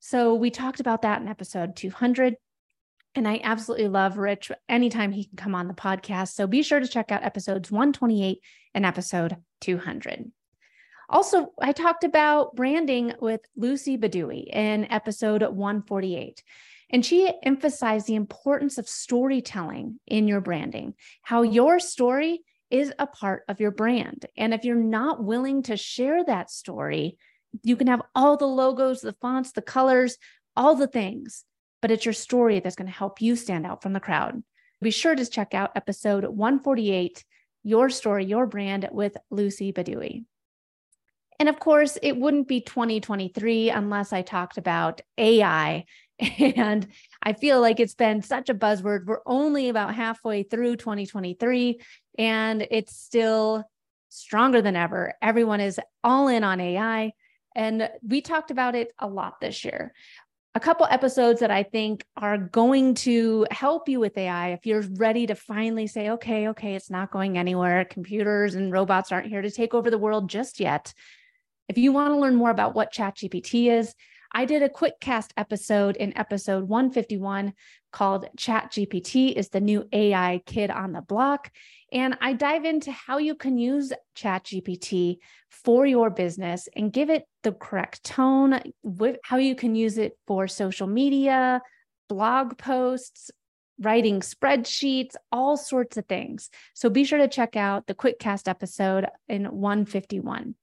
So, 0.00 0.34
we 0.34 0.50
talked 0.50 0.80
about 0.80 1.02
that 1.02 1.20
in 1.20 1.28
episode 1.28 1.76
200. 1.76 2.36
And 3.16 3.28
I 3.28 3.40
absolutely 3.44 3.88
love 3.88 4.18
Rich 4.18 4.50
anytime 4.68 5.12
he 5.12 5.26
can 5.26 5.36
come 5.36 5.54
on 5.54 5.68
the 5.68 5.74
podcast. 5.74 6.34
So, 6.34 6.46
be 6.46 6.62
sure 6.62 6.80
to 6.80 6.88
check 6.88 7.12
out 7.12 7.22
episodes 7.22 7.70
128 7.70 8.40
and 8.74 8.84
episode 8.84 9.36
200. 9.60 10.32
Also, 11.08 11.52
I 11.60 11.72
talked 11.72 12.04
about 12.04 12.56
branding 12.56 13.14
with 13.20 13.40
Lucy 13.56 13.96
Badui 13.96 14.48
in 14.52 14.90
episode 14.90 15.42
148. 15.42 16.42
And 16.94 17.04
she 17.04 17.28
emphasized 17.42 18.06
the 18.06 18.14
importance 18.14 18.78
of 18.78 18.88
storytelling 18.88 19.98
in 20.06 20.28
your 20.28 20.40
branding, 20.40 20.94
how 21.22 21.42
your 21.42 21.80
story 21.80 22.42
is 22.70 22.92
a 23.00 23.06
part 23.08 23.42
of 23.48 23.58
your 23.58 23.72
brand. 23.72 24.26
And 24.36 24.54
if 24.54 24.64
you're 24.64 24.76
not 24.76 25.24
willing 25.24 25.64
to 25.64 25.76
share 25.76 26.24
that 26.24 26.52
story, 26.52 27.18
you 27.64 27.74
can 27.74 27.88
have 27.88 28.02
all 28.14 28.36
the 28.36 28.46
logos, 28.46 29.00
the 29.00 29.16
fonts, 29.20 29.50
the 29.50 29.60
colors, 29.60 30.18
all 30.54 30.76
the 30.76 30.86
things, 30.86 31.42
but 31.82 31.90
it's 31.90 32.04
your 32.04 32.14
story 32.14 32.60
that's 32.60 32.76
going 32.76 32.86
to 32.86 32.96
help 32.96 33.20
you 33.20 33.34
stand 33.34 33.66
out 33.66 33.82
from 33.82 33.92
the 33.92 33.98
crowd. 33.98 34.44
Be 34.80 34.92
sure 34.92 35.16
to 35.16 35.26
check 35.26 35.52
out 35.52 35.72
episode 35.74 36.24
148 36.24 37.24
Your 37.64 37.90
Story, 37.90 38.24
Your 38.24 38.46
Brand 38.46 38.88
with 38.92 39.16
Lucy 39.30 39.72
Badui. 39.72 40.26
And 41.40 41.48
of 41.48 41.58
course, 41.58 41.98
it 42.00 42.16
wouldn't 42.16 42.46
be 42.46 42.60
2023 42.60 43.70
unless 43.70 44.12
I 44.12 44.22
talked 44.22 44.56
about 44.58 45.00
AI 45.18 45.84
and 46.38 46.86
I 47.22 47.32
feel 47.32 47.60
like 47.60 47.80
it's 47.80 47.94
been 47.94 48.22
such 48.22 48.48
a 48.48 48.54
buzzword. 48.54 49.06
We're 49.06 49.20
only 49.26 49.68
about 49.68 49.94
halfway 49.94 50.42
through 50.42 50.76
2023, 50.76 51.80
and 52.18 52.66
it's 52.70 52.96
still 52.96 53.64
stronger 54.10 54.62
than 54.62 54.76
ever. 54.76 55.14
Everyone 55.20 55.60
is 55.60 55.80
all 56.04 56.28
in 56.28 56.44
on 56.44 56.60
AI. 56.60 57.12
And 57.56 57.88
we 58.06 58.20
talked 58.20 58.50
about 58.50 58.74
it 58.74 58.92
a 58.98 59.06
lot 59.06 59.40
this 59.40 59.64
year. 59.64 59.92
A 60.56 60.60
couple 60.60 60.86
episodes 60.88 61.40
that 61.40 61.50
I 61.50 61.64
think 61.64 62.04
are 62.16 62.38
going 62.38 62.94
to 62.94 63.44
help 63.50 63.88
you 63.88 63.98
with 63.98 64.16
AI 64.16 64.52
if 64.52 64.66
you're 64.66 64.84
ready 64.92 65.26
to 65.26 65.34
finally 65.34 65.88
say, 65.88 66.10
okay, 66.10 66.48
okay, 66.48 66.76
it's 66.76 66.90
not 66.90 67.10
going 67.10 67.36
anywhere. 67.36 67.84
Computers 67.84 68.54
and 68.54 68.72
robots 68.72 69.10
aren't 69.10 69.26
here 69.26 69.42
to 69.42 69.50
take 69.50 69.74
over 69.74 69.90
the 69.90 69.98
world 69.98 70.30
just 70.30 70.60
yet. 70.60 70.94
If 71.68 71.76
you 71.76 71.92
want 71.92 72.12
to 72.12 72.20
learn 72.20 72.36
more 72.36 72.50
about 72.50 72.74
what 72.74 72.92
ChatGPT 72.92 73.68
is, 73.68 73.94
I 74.36 74.46
did 74.46 74.64
a 74.64 74.68
quick 74.68 74.98
cast 75.00 75.32
episode 75.36 75.94
in 75.94 76.18
episode 76.18 76.68
151 76.68 77.52
called 77.92 78.26
Chat 78.36 78.72
GPT 78.72 79.32
is 79.32 79.50
the 79.50 79.60
new 79.60 79.88
AI 79.92 80.42
kid 80.44 80.70
on 80.70 80.90
the 80.90 81.02
block. 81.02 81.52
And 81.92 82.18
I 82.20 82.32
dive 82.32 82.64
into 82.64 82.90
how 82.90 83.18
you 83.18 83.36
can 83.36 83.58
use 83.58 83.92
Chat 84.16 84.46
GPT 84.46 85.18
for 85.50 85.86
your 85.86 86.10
business 86.10 86.68
and 86.74 86.92
give 86.92 87.10
it 87.10 87.28
the 87.44 87.52
correct 87.52 88.02
tone, 88.02 88.60
with 88.82 89.18
how 89.22 89.36
you 89.36 89.54
can 89.54 89.76
use 89.76 89.98
it 89.98 90.18
for 90.26 90.48
social 90.48 90.88
media, 90.88 91.62
blog 92.08 92.58
posts, 92.58 93.30
writing 93.80 94.20
spreadsheets, 94.20 95.14
all 95.32 95.56
sorts 95.56 95.96
of 95.96 96.06
things. 96.06 96.50
So 96.74 96.88
be 96.88 97.04
sure 97.04 97.18
to 97.18 97.28
check 97.28 97.56
out 97.56 97.86
the 97.86 97.94
QuickCast 97.94 98.48
episode 98.48 99.06
in 99.28 99.44
151. 99.44 100.54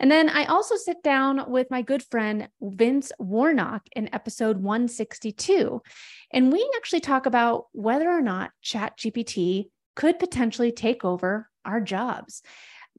And 0.00 0.10
then 0.10 0.28
I 0.28 0.44
also 0.44 0.76
sit 0.76 1.02
down 1.02 1.50
with 1.50 1.70
my 1.70 1.82
good 1.82 2.02
friend 2.10 2.48
Vince 2.60 3.12
Warnock 3.18 3.82
in 3.94 4.12
episode 4.14 4.58
162. 4.58 5.82
And 6.32 6.52
we 6.52 6.68
actually 6.76 7.00
talk 7.00 7.26
about 7.26 7.66
whether 7.72 8.10
or 8.10 8.22
not 8.22 8.50
ChatGPT 8.64 9.70
could 9.94 10.18
potentially 10.18 10.72
take 10.72 11.04
over 11.04 11.48
our 11.64 11.80
jobs. 11.80 12.42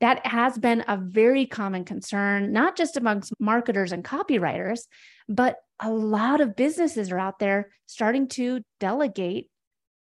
That 0.01 0.25
has 0.25 0.57
been 0.57 0.83
a 0.87 0.97
very 0.97 1.45
common 1.45 1.85
concern, 1.85 2.51
not 2.51 2.75
just 2.75 2.97
amongst 2.97 3.33
marketers 3.39 3.91
and 3.91 4.03
copywriters, 4.03 4.81
but 5.29 5.57
a 5.79 5.91
lot 5.91 6.41
of 6.41 6.55
businesses 6.55 7.11
are 7.11 7.19
out 7.19 7.39
there 7.39 7.69
starting 7.85 8.27
to 8.29 8.61
delegate 8.79 9.49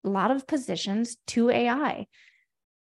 a 0.05 0.09
lot 0.09 0.31
of 0.31 0.47
positions 0.47 1.17
to 1.29 1.51
AI. 1.51 2.07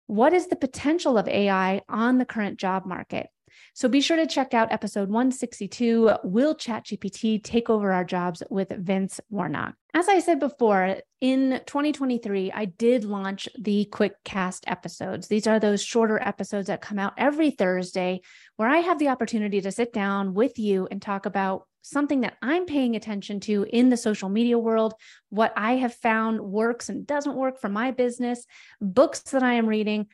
What 0.08 0.34
is 0.34 0.48
the 0.48 0.56
potential 0.56 1.18
of 1.18 1.28
AI 1.28 1.82
on 1.88 2.18
the 2.18 2.26
current 2.26 2.60
job 2.60 2.86
market? 2.86 3.28
So 3.74 3.88
be 3.88 4.02
sure 4.02 4.18
to 4.18 4.28
check 4.28 4.54
out 4.54 4.72
episode 4.72 5.10
162 5.10 6.12
Will 6.24 6.56
ChatGPT 6.56 7.44
Take 7.44 7.70
Over 7.70 7.92
Our 7.92 8.04
Jobs 8.04 8.44
with 8.50 8.70
Vince 8.70 9.20
Warnock? 9.30 9.76
As 9.94 10.08
I 10.08 10.20
said 10.20 10.40
before, 10.40 10.98
in 11.20 11.62
2023, 11.66 12.52
I 12.52 12.66
did 12.66 13.06
launch 13.06 13.50
the 13.58 13.86
quick 13.86 14.14
cast 14.24 14.64
episodes. 14.68 15.28
These 15.28 15.48
are 15.48 15.60
those 15.60 15.84
shorter 15.84 16.20
episodes 16.22 16.68
that 16.68 16.82
come 16.82 17.00
out 17.00 17.14
every 17.18 17.52
Thursday 17.52 18.22
where 18.58 18.70
I 18.70 18.78
have 18.78 19.00
the 19.00 19.10
opportunity 19.10 19.62
to 19.62 19.72
sit 19.72 19.94
down 19.94 20.34
with 20.34 20.60
you 20.60 20.88
and 20.92 21.02
talk 21.02 21.26
about 21.26 21.64
something 21.82 22.22
that 22.22 22.38
I'm 22.42 22.66
paying 22.66 22.96
attention 22.96 23.40
to 23.42 23.66
in 23.72 23.90
the 23.90 23.98
social 23.98 24.30
media 24.30 24.58
world, 24.58 24.94
what 25.30 25.54
I 25.56 25.74
have 25.78 25.94
found 25.94 26.42
works 26.42 26.90
and 26.90 27.06
doesn't 27.08 27.36
work 27.36 27.60
for 27.60 27.70
my 27.70 27.92
business, 27.92 28.46
books 28.82 29.22
that 29.22 29.44
I 29.44 29.54
am 29.54 29.68
reading. 29.68 30.08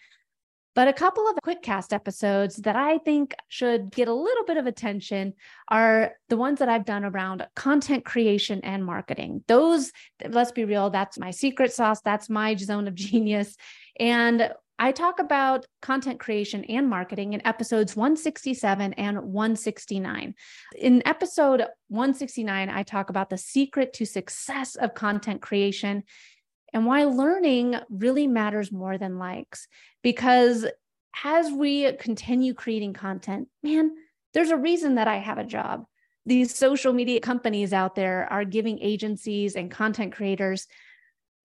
But 0.76 0.90
a 0.90 0.94
couple 0.94 1.26
of 1.30 1.38
quick 1.42 1.62
cast 1.62 1.94
episodes 1.94 2.58
that 2.58 2.76
I 2.76 2.98
think 2.98 3.34
should 3.48 3.92
get 3.92 4.10
a 4.10 4.14
little 4.14 4.44
bit 4.44 4.58
of 4.58 4.68
attention 4.68 5.34
are 5.70 6.12
the 6.28 6.36
ones 6.36 6.60
that 6.60 6.68
I've 6.68 6.84
done 6.84 7.06
around 7.06 7.48
content 7.56 8.04
creation 8.04 8.60
and 8.62 8.84
marketing. 8.84 9.46
Those, 9.48 9.94
let's 10.28 10.52
be 10.52 10.66
real, 10.66 10.90
that's 10.90 11.18
my 11.18 11.32
secret 11.32 11.72
sauce, 11.72 12.02
that's 12.02 12.30
my 12.30 12.56
zone 12.56 12.90
of 12.90 12.96
genius. 12.96 13.56
And 13.98 14.52
I 14.78 14.92
talk 14.92 15.20
about 15.20 15.66
content 15.82 16.20
creation 16.20 16.66
and 16.66 16.90
marketing 16.90 17.34
in 17.34 17.46
episodes 17.48 17.96
167 17.96 18.94
and 18.94 19.22
169. 19.22 20.36
In 20.78 21.02
episode 21.06 21.66
169, 21.88 22.70
I 22.70 22.84
talk 22.84 23.10
about 23.10 23.30
the 23.30 23.38
secret 23.38 23.94
to 23.94 24.06
success 24.06 24.76
of 24.76 24.94
content 24.94 25.42
creation 25.42 26.04
and 26.74 26.86
why 26.86 27.06
learning 27.06 27.76
really 27.90 28.28
matters 28.28 28.70
more 28.72 28.98
than 28.98 29.18
likes. 29.18 29.68
Because 30.04 30.66
as 31.24 31.50
we 31.50 31.94
continue 31.94 32.54
creating 32.54 32.94
content, 32.94 33.48
man, 33.64 33.92
there's 34.34 34.50
a 34.50 34.58
reason 34.58 34.96
that 34.96 35.08
I 35.08 35.18
have 35.18 35.38
a 35.38 35.46
job. 35.46 35.86
These 36.26 36.54
social 36.54 36.92
media 36.92 37.22
companies 37.22 37.72
out 37.72 37.96
there 37.96 38.28
are 38.30 38.44
giving 38.44 38.80
agencies 38.80 39.56
and 39.56 39.72
content 39.72 40.14
creators 40.14 40.68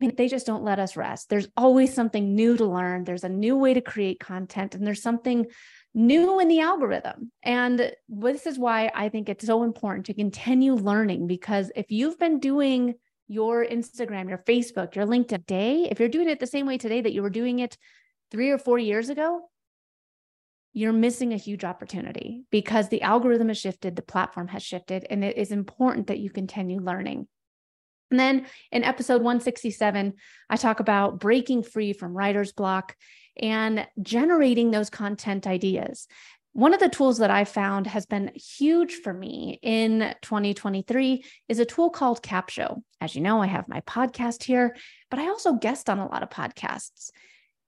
mean, 0.01 0.15
they 0.17 0.29
just 0.29 0.47
don't 0.47 0.65
let 0.65 0.79
us 0.79 0.97
rest. 0.97 1.29
There's 1.29 1.49
always 1.57 1.93
something 1.93 2.35
new 2.35 2.57
to 2.57 2.65
learn. 2.65 3.05
There's 3.05 3.25
a 3.25 3.29
new 3.29 3.57
way 3.57 3.75
to 3.75 3.81
create 3.81 4.21
content, 4.21 4.75
and 4.75 4.87
there's 4.87 5.03
something 5.03 5.47
new 5.95 6.41
in 6.41 6.49
the 6.49 6.61
algorithm. 6.61 7.33
And 7.43 7.93
this 8.09 8.47
is 8.47 8.59
why 8.59 8.91
I 8.95 9.09
think 9.09 9.29
it's 9.29 9.47
so 9.47 9.63
important 9.63 10.07
to 10.07 10.15
continue 10.15 10.75
learning 10.75 11.27
because 11.27 11.71
if 11.75 11.91
you've 11.91 12.19
been 12.19 12.39
doing 12.39 12.95
your 13.29 13.65
Instagram, 13.65 14.29
your 14.29 14.39
Facebook, 14.39 14.95
your 14.95 15.07
LinkedIn 15.07 15.47
day, 15.47 15.89
if 15.91 16.01
you're 16.01 16.09
doing 16.09 16.29
it 16.29 16.41
the 16.41 16.47
same 16.47 16.67
way 16.67 16.79
today 16.79 17.01
that 17.01 17.13
you 17.13 17.23
were 17.23 17.31
doing 17.31 17.59
it 17.59 17.77
three 18.31 18.51
or 18.51 18.59
four 18.59 18.79
years 18.79 19.09
ago, 19.09 19.43
you're 20.73 20.93
missing 20.93 21.33
a 21.33 21.37
huge 21.37 21.65
opportunity 21.65 22.45
because 22.51 22.89
the 22.89 23.03
algorithm 23.03 23.49
has 23.49 23.59
shifted, 23.59 23.97
the 23.97 24.03
platform 24.03 24.49
has 24.49 24.63
shifted, 24.63 25.07
and 25.11 25.25
it 25.25 25.37
is 25.37 25.51
important 25.51 26.07
that 26.07 26.21
you 26.21 26.31
continue 26.31 26.81
learning. 26.81 27.27
And 28.11 28.19
then 28.19 28.47
in 28.73 28.85
episode 28.85 29.23
167, 29.23 30.15
I 30.49 30.57
talk 30.57 30.81
about 30.81 31.21
breaking 31.21 31.63
free 31.63 31.93
from 31.93 32.17
writer's 32.17 32.53
block 32.53 32.97
and 33.41 33.87
generating 34.03 34.71
those 34.71 34.91
content 34.91 35.47
ideas. 35.47 36.09
One 36.53 36.75
of 36.75 36.81
the 36.81 36.89
tools 36.89 37.19
that 37.19 37.31
I 37.31 37.45
found 37.45 37.87
has 37.87 38.07
been 38.07 38.33
huge 38.35 38.95
for 38.95 39.13
me 39.13 39.61
in 39.63 40.15
2023 40.23 41.25
is 41.49 41.61
a 41.61 41.65
tool 41.65 41.91
called 41.91 42.25
Capsho. 42.25 42.83
As 43.01 43.15
you 43.15 43.21
know, 43.21 43.41
I 43.41 43.47
have 43.47 43.69
my 43.69 43.81
podcast 43.83 44.43
here, 44.43 44.77
but 45.11 45.21
I 45.21 45.29
also 45.29 45.53
guest 45.53 45.89
on 45.89 46.01
a 46.01 46.09
lot 46.09 46.25
of 46.25 46.31
podcasts. 46.31 47.11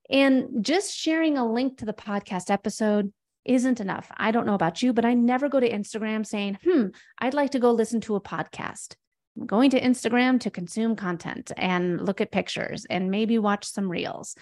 And 0.09 0.65
just 0.65 0.93
sharing 0.93 1.37
a 1.37 1.49
link 1.49 1.77
to 1.77 1.85
the 1.85 1.93
podcast 1.93 2.51
episode 2.51 3.13
isn't 3.45 3.79
enough. 3.79 4.11
I 4.17 4.31
don't 4.31 4.45
know 4.45 4.53
about 4.53 4.81
you, 4.81 4.91
but 4.91 5.05
I 5.05 5.13
never 5.13 5.47
go 5.47 5.61
to 5.61 5.69
Instagram 5.69 6.25
saying, 6.25 6.57
hmm, 6.63 6.87
I'd 7.19 7.33
like 7.33 7.51
to 7.51 7.59
go 7.59 7.71
listen 7.71 8.01
to 8.01 8.15
a 8.15 8.21
podcast. 8.21 8.95
Going 9.45 9.71
to 9.71 9.81
Instagram 9.81 10.39
to 10.41 10.51
consume 10.51 10.95
content 10.95 11.51
and 11.57 12.05
look 12.05 12.21
at 12.21 12.31
pictures 12.31 12.85
and 12.89 13.09
maybe 13.09 13.39
watch 13.39 13.65
some 13.65 13.89
reels. 13.89 14.35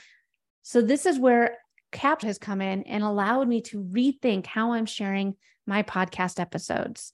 So, 0.64 0.82
this 0.82 1.06
is 1.06 1.18
where 1.18 1.58
Cap 1.92 2.22
has 2.24 2.38
come 2.38 2.62
in 2.62 2.84
and 2.84 3.04
allowed 3.04 3.48
me 3.48 3.62
to 3.62 3.84
rethink 3.84 4.46
how 4.46 4.74
I'm 4.74 4.86
sharing 4.86 5.36
my 5.66 5.84
podcast 5.84 6.40
episodes. 6.40 7.14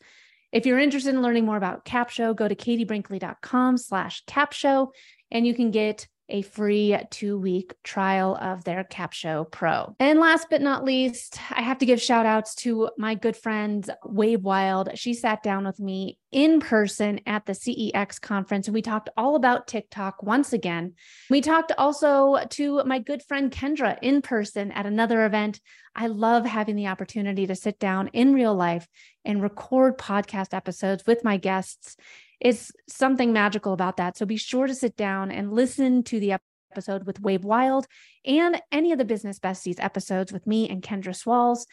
If 0.52 0.66
you're 0.66 0.80
interested 0.80 1.14
in 1.14 1.22
learning 1.22 1.46
more 1.46 1.58
about 1.58 1.86
Capsho, 1.86 2.36
go 2.36 2.48
to 2.48 2.56
katiebrinkley.com 2.56 3.78
slash 3.78 4.24
capsho 4.26 4.90
and 5.30 5.46
you 5.46 5.54
can 5.54 5.72
get 5.72 6.08
a 6.30 6.42
free 6.42 6.98
two 7.10 7.38
week 7.38 7.74
trial 7.84 8.36
of 8.36 8.64
their 8.64 8.84
Capsho 8.84 9.50
Pro. 9.50 9.96
And 10.00 10.20
last 10.20 10.48
but 10.50 10.62
not 10.62 10.84
least, 10.84 11.40
I 11.52 11.62
have 11.62 11.78
to 11.80 11.86
give 11.86 12.02
shout 12.02 12.26
outs 12.26 12.56
to 12.56 12.90
my 12.98 13.16
good 13.16 13.36
friend 13.36 13.90
Wave 14.06 14.42
Wyld. 14.42 14.92
She 14.96 15.14
sat 15.14 15.44
down 15.44 15.66
with 15.66 15.80
me 15.80 16.18
in 16.32 16.60
person 16.60 17.22
at 17.26 17.46
the 17.46 17.54
CEX 17.54 18.20
conference 18.20 18.68
and 18.68 18.76
we 18.76 18.82
talked 18.82 19.10
all 19.16 19.36
about 19.36 19.68
TikTok 19.68 20.22
once 20.22 20.54
again. 20.54 20.94
We 21.30 21.42
talked 21.42 21.72
also 21.78 22.44
to 22.52 22.84
my 22.84 23.00
good 23.00 23.24
friend 23.24 23.52
Kendra 23.52 23.98
in 24.02 24.22
person 24.22 24.72
at 24.72 24.86
another 24.86 25.26
event. 25.26 25.62
I 25.96 26.08
love 26.08 26.46
having 26.46 26.76
the 26.76 26.88
opportunity 26.88 27.48
to 27.48 27.56
sit 27.56 27.80
down 27.80 28.10
in 28.10 28.34
real 28.34 28.54
life 28.54 28.88
and 29.26 29.42
record 29.42 29.98
podcast 29.98 30.54
episodes 30.54 31.06
with 31.08 31.24
my 31.24 31.38
guests 31.38 31.96
it's 32.40 32.72
something 32.88 33.34
magical 33.34 33.74
about 33.74 33.98
that. 33.98 34.18
So 34.18 34.26
be 34.26 34.38
sure 34.38 34.68
to 34.68 34.76
sit 34.76 34.96
down 34.96 35.32
and 35.32 35.54
listen 35.54 36.04
to 36.04 36.20
the 36.20 36.38
episode 36.72 37.06
with 37.06 37.22
Wave 37.22 37.42
Wyld 37.42 37.86
and 38.26 38.62
any 38.72 38.92
of 38.92 38.98
the 38.98 39.06
Business 39.06 39.40
Besties 39.40 39.84
episodes 39.84 40.32
with 40.32 40.46
me 40.46 40.70
and 40.70 40.82
Kendra 40.82 41.16
Swalls. 41.16 41.66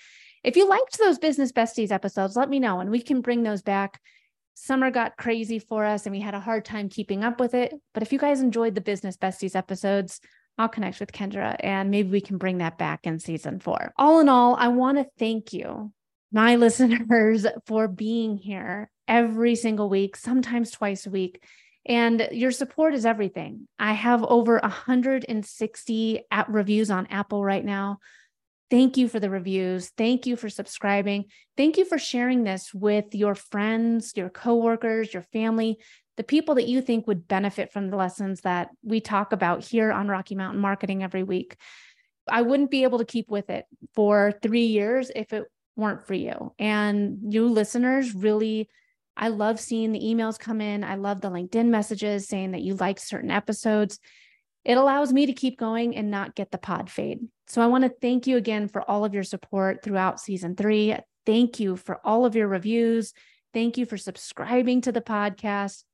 If 0.42 0.56
you 0.56 0.68
liked 0.68 0.98
those 0.98 1.18
Business 1.18 1.52
Besties 1.52 1.90
episodes, 1.90 2.36
let 2.36 2.48
me 2.48 2.60
know 2.60 2.80
and 2.80 2.90
we 2.90 3.00
can 3.00 3.20
bring 3.20 3.42
those 3.42 3.62
back. 3.62 4.00
Summer 4.54 4.90
got 4.90 5.16
crazy 5.16 5.58
for 5.58 5.84
us 5.84 6.06
and 6.06 6.14
we 6.14 6.20
had 6.20 6.34
a 6.34 6.40
hard 6.40 6.64
time 6.64 6.88
keeping 6.88 7.24
up 7.24 7.40
with 7.40 7.54
it. 7.54 7.74
But 7.92 8.02
if 8.02 8.12
you 8.12 8.18
guys 8.18 8.40
enjoyed 8.40 8.74
the 8.74 8.80
Business 8.80 9.16
Besties 9.16 9.56
episodes, 9.56 10.20
I'll 10.56 10.68
connect 10.68 11.00
with 11.00 11.12
Kendra 11.12 11.56
and 11.60 11.90
maybe 11.90 12.10
we 12.10 12.20
can 12.20 12.38
bring 12.38 12.58
that 12.58 12.78
back 12.78 13.00
in 13.04 13.18
season 13.18 13.58
four. 13.58 13.92
All 13.96 14.20
in 14.20 14.28
all, 14.28 14.54
I 14.54 14.68
want 14.68 14.98
to 14.98 15.06
thank 15.18 15.52
you, 15.52 15.92
my 16.34 16.56
listeners, 16.64 17.46
for 17.66 17.88
being 17.88 18.36
here 18.36 18.90
every 19.08 19.54
single 19.54 19.88
week, 19.88 20.16
sometimes 20.16 20.70
twice 20.70 21.06
a 21.06 21.10
week. 21.10 21.42
And 21.86 22.28
your 22.32 22.50
support 22.50 22.94
is 22.94 23.06
everything. 23.06 23.68
I 23.78 23.92
have 23.92 24.24
over 24.24 24.58
160 24.58 26.20
app 26.30 26.46
reviews 26.48 26.90
on 26.90 27.06
Apple 27.06 27.44
right 27.44 27.64
now. 27.64 27.98
Thank 28.70 28.96
you 28.96 29.08
for 29.08 29.20
the 29.20 29.30
reviews. 29.30 29.90
Thank 29.90 30.26
you 30.26 30.36
for 30.36 30.48
subscribing. 30.48 31.26
Thank 31.56 31.76
you 31.76 31.84
for 31.84 31.98
sharing 31.98 32.42
this 32.42 32.72
with 32.72 33.14
your 33.14 33.34
friends, 33.34 34.14
your 34.16 34.30
coworkers, 34.30 35.12
your 35.12 35.22
family, 35.22 35.78
the 36.16 36.24
people 36.24 36.54
that 36.54 36.68
you 36.68 36.80
think 36.80 37.06
would 37.06 37.28
benefit 37.28 37.72
from 37.72 37.90
the 37.90 37.96
lessons 37.96 38.40
that 38.40 38.70
we 38.82 39.00
talk 39.00 39.32
about 39.32 39.64
here 39.64 39.92
on 39.92 40.08
Rocky 40.08 40.34
Mountain 40.34 40.60
Marketing 40.60 41.02
every 41.02 41.22
week. 41.22 41.56
I 42.26 42.42
wouldn't 42.42 42.70
be 42.70 42.84
able 42.84 42.98
to 42.98 43.04
keep 43.04 43.28
with 43.28 43.50
it 43.50 43.66
for 43.94 44.32
three 44.42 44.66
years 44.66 45.10
if 45.14 45.32
it 45.32 45.44
weren't 45.76 46.06
for 46.06 46.14
you. 46.14 46.54
And 46.58 47.18
you 47.32 47.48
listeners 47.48 48.14
really 48.14 48.68
I 49.16 49.28
love 49.28 49.60
seeing 49.60 49.92
the 49.92 50.00
emails 50.00 50.38
come 50.38 50.60
in. 50.60 50.82
I 50.82 50.96
love 50.96 51.20
the 51.20 51.30
LinkedIn 51.30 51.66
messages 51.66 52.26
saying 52.26 52.52
that 52.52 52.62
you 52.62 52.74
like 52.74 52.98
certain 52.98 53.30
episodes. 53.30 53.98
It 54.64 54.76
allows 54.76 55.12
me 55.12 55.26
to 55.26 55.32
keep 55.32 55.58
going 55.58 55.94
and 55.94 56.10
not 56.10 56.34
get 56.34 56.50
the 56.50 56.58
pod 56.58 56.90
fade. 56.90 57.20
So 57.46 57.62
I 57.62 57.66
want 57.66 57.84
to 57.84 57.92
thank 58.00 58.26
you 58.26 58.36
again 58.36 58.68
for 58.68 58.88
all 58.88 59.04
of 59.04 59.14
your 59.14 59.22
support 59.22 59.82
throughout 59.82 60.20
season 60.20 60.56
three. 60.56 60.96
Thank 61.26 61.60
you 61.60 61.76
for 61.76 62.00
all 62.04 62.24
of 62.24 62.34
your 62.34 62.48
reviews. 62.48 63.12
Thank 63.52 63.78
you 63.78 63.86
for 63.86 63.96
subscribing 63.96 64.80
to 64.82 64.92
the 64.92 65.00
podcast. 65.00 65.84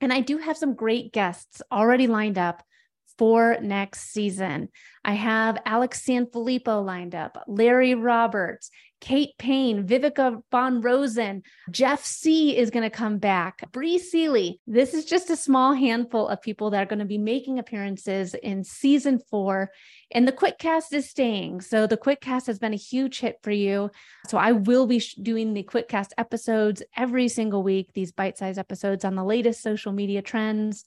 And 0.00 0.12
I 0.12 0.20
do 0.20 0.38
have 0.38 0.56
some 0.56 0.74
great 0.74 1.12
guests 1.12 1.62
already 1.70 2.06
lined 2.06 2.38
up 2.38 2.62
for 3.18 3.58
next 3.60 4.12
season. 4.12 4.68
I 5.04 5.14
have 5.14 5.60
Alex 5.64 6.04
Sanfilippo 6.04 6.84
lined 6.84 7.14
up, 7.14 7.42
Larry 7.46 7.94
Roberts, 7.94 8.70
Kate 9.02 9.36
Payne, 9.36 9.84
Viveka 9.84 10.40
Von 10.52 10.80
Rosen, 10.80 11.42
Jeff 11.72 12.04
Sieh 12.04 12.56
is 12.56 12.70
going 12.70 12.88
to 12.88 12.96
come 12.96 13.18
back, 13.18 13.68
Bree 13.72 13.98
Seeley. 13.98 14.60
This 14.64 14.94
is 14.94 15.04
just 15.04 15.28
a 15.28 15.36
small 15.36 15.74
handful 15.74 16.28
of 16.28 16.40
people 16.40 16.70
that 16.70 16.80
are 16.80 16.86
going 16.86 17.00
to 17.00 17.04
be 17.04 17.18
making 17.18 17.58
appearances 17.58 18.34
in 18.34 18.62
season 18.62 19.18
four. 19.28 19.72
And 20.12 20.26
the 20.26 20.32
quick 20.32 20.56
cast 20.58 20.92
is 20.92 21.10
staying. 21.10 21.62
So 21.62 21.88
the 21.88 21.96
quick 21.96 22.20
cast 22.20 22.46
has 22.46 22.60
been 22.60 22.74
a 22.74 22.76
huge 22.76 23.18
hit 23.18 23.38
for 23.42 23.50
you. 23.50 23.90
So 24.28 24.38
I 24.38 24.52
will 24.52 24.86
be 24.86 25.02
doing 25.20 25.52
the 25.52 25.64
quick 25.64 25.88
cast 25.88 26.14
episodes 26.16 26.80
every 26.96 27.26
single 27.26 27.64
week, 27.64 27.88
these 27.94 28.12
bite 28.12 28.38
sized 28.38 28.58
episodes 28.58 29.04
on 29.04 29.16
the 29.16 29.24
latest 29.24 29.62
social 29.62 29.90
media 29.90 30.22
trends 30.22 30.84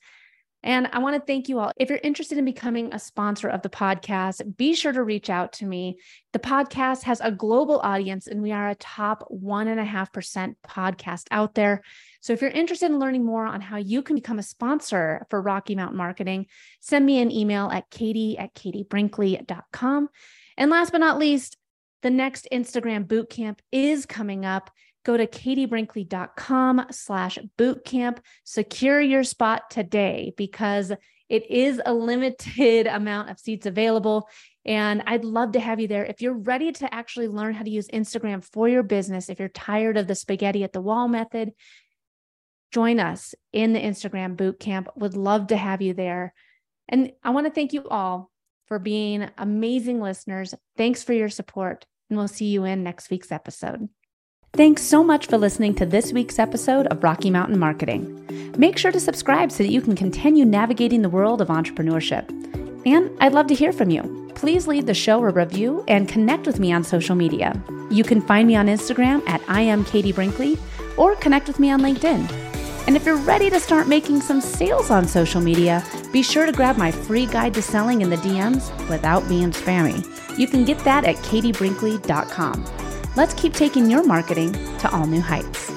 and 0.65 0.89
I 0.91 0.97
want 0.97 1.15
to 1.15 1.25
thank 1.25 1.47
you 1.47 1.59
all. 1.59 1.71
If 1.77 1.89
you're 1.89 1.99
interested 2.03 2.39
in 2.39 2.43
becoming 2.43 2.91
a 2.91 2.97
sponsor 2.97 3.47
of 3.47 3.61
the 3.61 3.69
podcast, 3.69 4.57
be 4.57 4.73
sure 4.73 4.91
to 4.91 5.03
reach 5.03 5.29
out 5.29 5.53
to 5.53 5.65
me. 5.65 5.99
The 6.33 6.39
podcast 6.39 7.03
has 7.03 7.21
a 7.21 7.31
global 7.31 7.79
audience, 7.81 8.25
and 8.25 8.41
we 8.41 8.51
are 8.51 8.69
a 8.69 8.75
top 8.75 9.27
1.5% 9.31 10.55
podcast 10.67 11.25
out 11.29 11.53
there. 11.53 11.83
So 12.19 12.33
if 12.33 12.41
you're 12.41 12.49
interested 12.49 12.89
in 12.89 12.97
learning 12.97 13.23
more 13.23 13.45
on 13.45 13.61
how 13.61 13.77
you 13.77 14.01
can 14.01 14.15
become 14.15 14.39
a 14.39 14.43
sponsor 14.43 15.27
for 15.29 15.39
Rocky 15.39 15.75
Mountain 15.75 15.97
Marketing, 15.97 16.47
send 16.79 17.05
me 17.05 17.19
an 17.19 17.31
email 17.31 17.69
at 17.69 17.91
katie 17.91 18.35
at 18.35 18.55
katiebrinkley.com. 18.55 20.09
And 20.57 20.71
last 20.71 20.91
but 20.91 20.97
not 20.97 21.19
least, 21.19 21.57
the 22.01 22.09
next 22.09 22.47
Instagram 22.51 23.05
bootcamp 23.05 23.59
is 23.71 24.07
coming 24.07 24.45
up 24.45 24.71
go 25.05 25.15
to 25.15 25.27
katiebrinkley.com 25.27 26.87
slash 26.91 27.39
bootcamp. 27.57 28.17
Secure 28.43 28.99
your 28.99 29.23
spot 29.23 29.69
today 29.69 30.33
because 30.35 30.91
it 31.29 31.49
is 31.49 31.81
a 31.85 31.93
limited 31.93 32.87
amount 32.91 33.29
of 33.29 33.39
seats 33.39 33.65
available. 33.65 34.27
And 34.65 35.03
I'd 35.05 35.23
love 35.23 35.53
to 35.53 35.59
have 35.59 35.79
you 35.79 35.87
there. 35.87 36.05
If 36.05 36.21
you're 36.21 36.33
ready 36.33 36.71
to 36.73 36.93
actually 36.93 37.27
learn 37.27 37.53
how 37.53 37.63
to 37.63 37.69
use 37.69 37.87
Instagram 37.87 38.43
for 38.43 38.67
your 38.67 38.83
business, 38.83 39.29
if 39.29 39.39
you're 39.39 39.47
tired 39.49 39.95
of 39.97 40.07
the 40.07 40.15
spaghetti 40.15 40.63
at 40.63 40.73
the 40.73 40.81
wall 40.81 41.07
method, 41.07 41.51
join 42.71 42.99
us 42.99 43.35
in 43.53 43.73
the 43.73 43.79
Instagram 43.79 44.35
bootcamp. 44.35 44.87
Would 44.95 45.15
love 45.15 45.47
to 45.47 45.57
have 45.57 45.81
you 45.81 45.93
there. 45.93 46.33
And 46.89 47.11
I 47.23 47.29
want 47.29 47.45
to 47.45 47.53
thank 47.53 47.73
you 47.73 47.87
all 47.87 48.31
for 48.67 48.79
being 48.79 49.29
amazing 49.37 50.01
listeners. 50.01 50.55
Thanks 50.75 51.03
for 51.03 51.13
your 51.13 51.29
support, 51.29 51.85
and 52.09 52.17
we'll 52.17 52.27
see 52.27 52.47
you 52.47 52.65
in 52.65 52.83
next 52.83 53.09
week's 53.09 53.31
episode. 53.31 53.87
Thanks 54.55 54.83
so 54.83 55.03
much 55.03 55.27
for 55.27 55.37
listening 55.37 55.75
to 55.75 55.85
this 55.85 56.13
week's 56.13 56.39
episode 56.39 56.87
of 56.87 57.03
Rocky 57.03 57.29
Mountain 57.29 57.59
Marketing. 57.59 58.53
Make 58.57 58.77
sure 58.77 58.89
to 58.93 59.01
subscribe 59.01 59.51
so 59.51 59.63
that 59.63 59.69
you 59.69 59.81
can 59.81 59.97
continue 59.97 60.45
navigating 60.45 61.01
the 61.01 61.09
world 61.09 61.41
of 61.41 61.49
entrepreneurship. 61.49 62.29
And 62.85 63.11
I'd 63.19 63.33
love 63.33 63.47
to 63.47 63.53
hear 63.53 63.73
from 63.73 63.89
you. 63.89 64.31
Please 64.33 64.65
leave 64.65 64.85
the 64.85 64.93
show 64.93 65.21
a 65.25 65.29
review 65.29 65.83
and 65.89 66.07
connect 66.07 66.47
with 66.47 66.57
me 66.57 66.71
on 66.71 66.85
social 66.85 67.15
media. 67.15 67.61
You 67.91 68.05
can 68.05 68.21
find 68.21 68.47
me 68.47 68.55
on 68.55 68.67
Instagram 68.67 69.27
at 69.27 69.41
I 69.49 69.59
am 69.59 69.83
Katie 69.83 70.13
Brinkley 70.13 70.57
or 70.95 71.17
connect 71.17 71.49
with 71.49 71.59
me 71.59 71.69
on 71.69 71.81
LinkedIn. 71.81 72.31
And 72.87 72.95
if 72.95 73.05
you're 73.05 73.17
ready 73.17 73.49
to 73.49 73.59
start 73.59 73.89
making 73.89 74.21
some 74.21 74.39
sales 74.39 74.89
on 74.89 75.05
social 75.05 75.41
media, 75.41 75.83
be 76.13 76.23
sure 76.23 76.45
to 76.45 76.53
grab 76.53 76.77
my 76.77 76.91
free 76.91 77.25
guide 77.25 77.55
to 77.55 77.61
selling 77.61 77.99
in 77.99 78.09
the 78.09 78.15
DMs 78.17 78.71
without 78.87 79.27
being 79.27 79.51
spammy. 79.51 80.07
You 80.39 80.47
can 80.47 80.63
get 80.63 80.79
that 80.85 81.03
at 81.03 81.17
katiebrinkley.com. 81.17 82.84
Let's 83.15 83.33
keep 83.33 83.53
taking 83.53 83.89
your 83.89 84.03
marketing 84.03 84.51
to 84.79 84.89
all 84.91 85.05
new 85.05 85.21
heights. 85.21 85.74